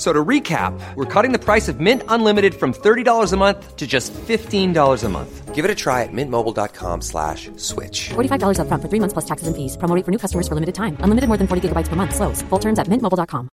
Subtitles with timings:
[0.00, 3.86] So to recap, we're cutting the price of Mint Unlimited from $30 a month to
[3.86, 5.54] just $15 a month.
[5.54, 8.08] Give it a try at mintmobile.com slash switch.
[8.08, 9.76] $45 upfront for three months plus taxes and fees.
[9.76, 10.96] Promo rate for new customers for limited time.
[11.00, 12.14] Unlimited more than 40 gigabytes per month.
[12.14, 12.40] Slows.
[12.48, 13.50] Full terms at mintmobile.com.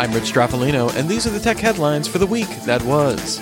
[0.00, 3.38] I'm Rich Stroffolino, and these are the tech headlines for the week that was.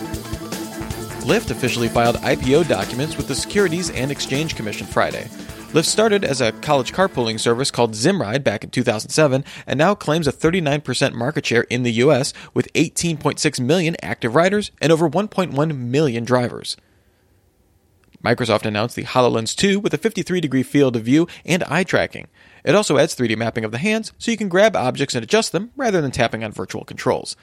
[1.23, 5.29] Lyft officially filed IPO documents with the Securities and Exchange Commission Friday.
[5.73, 10.27] Lyft started as a college carpooling service called Zimride back in 2007 and now claims
[10.27, 15.79] a 39% market share in the US with 18.6 million active riders and over 1.1
[15.79, 16.77] million drivers.
[18.21, 22.27] Microsoft announced the HoloLens 2 with a 53 degree field of view and eye tracking.
[22.65, 25.53] It also adds 3D mapping of the hands so you can grab objects and adjust
[25.53, 27.37] them rather than tapping on virtual controls.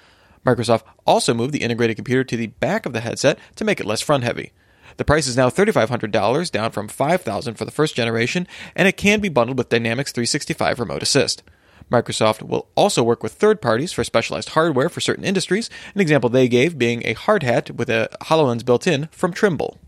[0.46, 3.86] Microsoft also moved the integrated computer to the back of the headset to make it
[3.86, 4.52] less front heavy.
[4.98, 9.20] The price is now $3,500, down from $5,000 for the first generation, and it can
[9.20, 11.44] be bundled with Dynamics 365 Remote Assist.
[11.92, 16.30] Microsoft will also work with third parties for specialized hardware for certain industries, an example
[16.30, 19.80] they gave being a hard hat with a HoloLens built in from Trimble.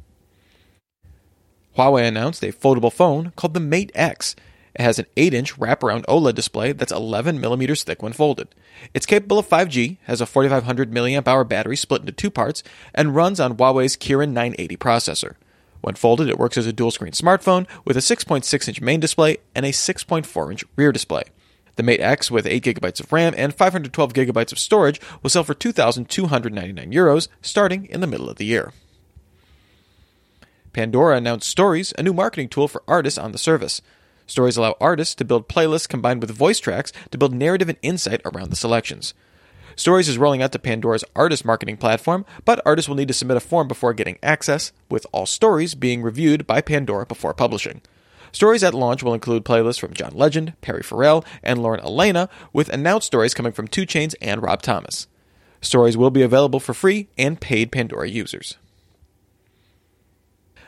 [1.78, 4.36] Huawei announced a foldable phone called the Mate X.
[4.76, 8.50] It has an 8 inch wraparound OLED display that's 11 millimeters thick when folded.
[8.94, 12.64] It's capable of 5G, has a 4500 mAh battery split into two parts,
[12.94, 15.36] and runs on Huawei's Kirin 980 processor.
[15.82, 19.38] When folded, it works as a dual screen smartphone with a 6.6 inch main display
[19.56, 21.24] and a 6.4 inch rear display.
[21.76, 25.46] The Mate X with 8 GB of RAM and 512 GB of storage will sell
[25.46, 28.74] for 2,299 euros starting in the middle of the year.
[30.74, 33.82] Pandora announced Stories, a new marketing tool for artists on the service.
[34.30, 38.22] Stories allow artists to build playlists combined with voice tracks to build narrative and insight
[38.24, 39.16] around the selections.
[39.76, 43.38] Stories is rolling out to Pandora's artist marketing platform, but artists will need to submit
[43.38, 47.82] a form before getting access, with all stories being reviewed by Pandora before publishing.
[48.32, 52.70] Stories at launch will include playlists from John Legend, Perry Farrell, and Lauren Alaina, with
[52.70, 55.08] announced stories coming from 2 Chainz and Rob Thomas.
[55.60, 58.58] Stories will be available for free and paid Pandora users.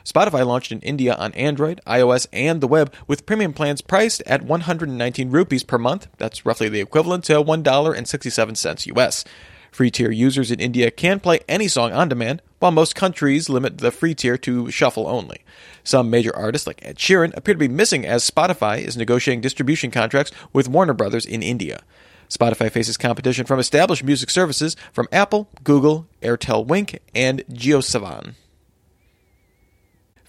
[0.03, 4.43] Spotify launched in India on Android, iOS, and the web with premium plans priced at
[4.43, 6.07] 119 rupees per month.
[6.17, 9.25] That's roughly the equivalent to $1.67 US.
[9.71, 13.77] Free tier users in India can play any song on demand, while most countries limit
[13.77, 15.45] the free tier to shuffle only.
[15.83, 19.89] Some major artists like Ed Sheeran appear to be missing as Spotify is negotiating distribution
[19.89, 21.81] contracts with Warner Brothers in India.
[22.29, 28.35] Spotify faces competition from established music services from Apple, Google, Airtel Wynk, and JioSaavn.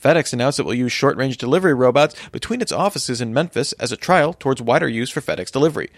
[0.02, 3.92] FedEx announced it will use short range delivery robots between its offices in Memphis as
[3.92, 5.90] a trial towards wider use for FedEx delivery.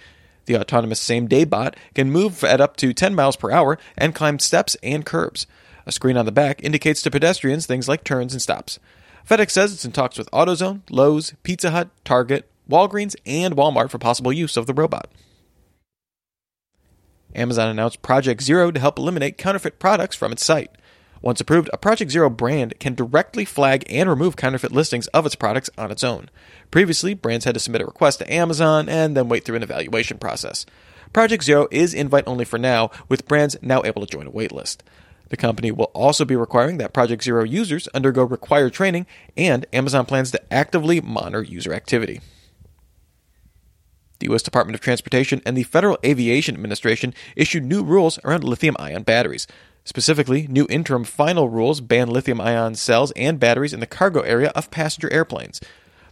[0.44, 4.14] The autonomous same day bot can move at up to 10 miles per hour and
[4.14, 5.46] climb steps and curbs.
[5.86, 8.78] A screen on the back indicates to pedestrians things like turns and stops.
[9.28, 13.98] FedEx says it's in talks with AutoZone, Lowe's, Pizza Hut, Target, Walgreens, and Walmart for
[13.98, 15.10] possible use of the robot.
[17.34, 20.70] Amazon announced Project Zero to help eliminate counterfeit products from its site.
[21.24, 25.34] Once approved, a Project Zero brand can directly flag and remove counterfeit listings of its
[25.34, 26.28] products on its own.
[26.70, 30.18] Previously, brands had to submit a request to Amazon and then wait through an evaluation
[30.18, 30.66] process.
[31.14, 34.80] Project Zero is invite only for now, with brands now able to join a waitlist.
[35.30, 40.04] The company will also be requiring that Project Zero users undergo required training, and Amazon
[40.04, 42.20] plans to actively monitor user activity.
[44.18, 44.42] The U.S.
[44.42, 49.46] Department of Transportation and the Federal Aviation Administration issued new rules around lithium ion batteries.
[49.86, 54.50] Specifically, new interim final rules ban lithium ion cells and batteries in the cargo area
[54.54, 55.60] of passenger airplanes.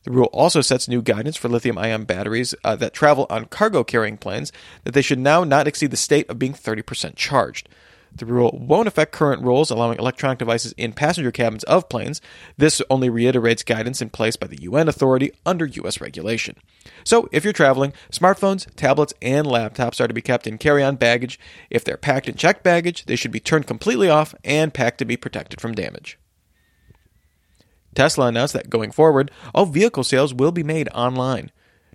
[0.04, 3.82] The rule also sets new guidance for lithium ion batteries uh, that travel on cargo
[3.82, 4.52] carrying planes
[4.84, 7.68] that they should now not exceed the state of being 30% charged.
[8.14, 12.20] The rule won't affect current rules allowing electronic devices in passenger cabins of planes.
[12.58, 16.56] This only reiterates guidance in place by the UN authority under US regulation.
[17.04, 20.96] So, if you're traveling, smartphones, tablets, and laptops are to be kept in carry on
[20.96, 21.40] baggage.
[21.70, 25.04] If they're packed in checked baggage, they should be turned completely off and packed to
[25.04, 26.18] be protected from damage.
[27.94, 31.50] Tesla announced that going forward, all vehicle sales will be made online.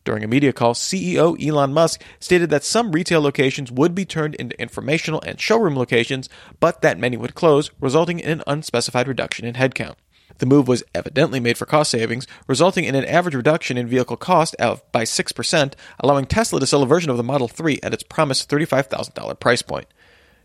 [0.07, 4.35] During a media call, CEO Elon Musk stated that some retail locations would be turned
[4.35, 6.29] into informational and showroom locations,
[6.61, 9.95] but that many would close, resulting in an unspecified reduction in headcount.
[10.37, 14.15] The move was evidently made for cost savings, resulting in an average reduction in vehicle
[14.15, 17.93] cost of by 6%, allowing Tesla to sell a version of the Model 3 at
[17.93, 19.87] its promised $35,000 price point.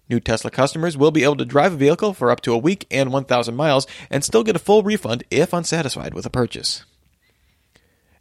[0.09, 2.85] New Tesla customers will be able to drive a vehicle for up to a week
[2.91, 6.85] and 1,000 miles and still get a full refund if unsatisfied with a purchase.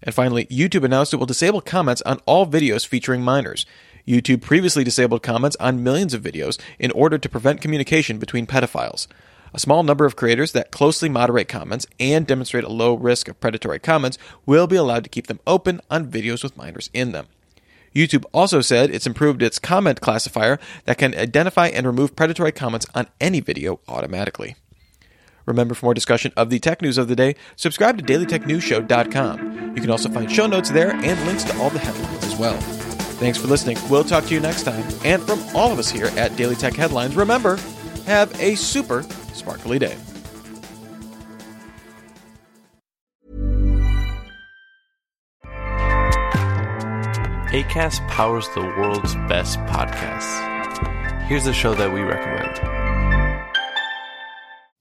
[0.03, 3.65] And finally, YouTube announced it will disable comments on all videos featuring minors.
[4.07, 9.07] YouTube previously disabled comments on millions of videos in order to prevent communication between pedophiles.
[9.53, 13.39] A small number of creators that closely moderate comments and demonstrate a low risk of
[13.39, 17.27] predatory comments will be allowed to keep them open on videos with minors in them.
[17.94, 22.86] YouTube also said it's improved its comment classifier that can identify and remove predatory comments
[22.95, 24.56] on any video automatically.
[25.45, 29.50] Remember, for more discussion of the tech news of the day, subscribe to dailytechnewsshow.com.
[29.75, 32.57] You can also find show notes there and links to all the headlines as well.
[33.21, 33.77] Thanks for listening.
[33.89, 34.83] We'll talk to you next time.
[35.03, 37.57] And from all of us here at Daily Tech Headlines, remember,
[38.06, 39.03] have a super
[39.33, 39.95] sparkly day.
[47.51, 51.27] ACAST powers the world's best podcasts.
[51.27, 52.81] Here's a show that we recommend.